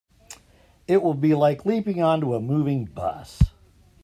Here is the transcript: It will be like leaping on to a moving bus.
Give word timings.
It 0.87 1.03
will 1.03 1.13
be 1.13 1.35
like 1.35 1.63
leaping 1.63 2.01
on 2.01 2.21
to 2.21 2.33
a 2.33 2.39
moving 2.39 2.85
bus. 2.85 3.39